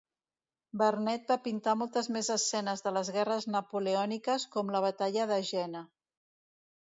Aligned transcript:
Vernet 0.81 1.27
va 1.31 1.35
pintar 1.47 1.75
moltes 1.81 2.09
més 2.15 2.29
escenes 2.37 2.81
de 2.87 2.93
les 2.97 3.11
Guerres 3.17 3.47
Napoleòniques, 3.55 4.49
com 4.55 4.75
la 4.77 4.81
Batalla 4.87 5.27
de 5.33 5.37
Jena. 5.51 5.85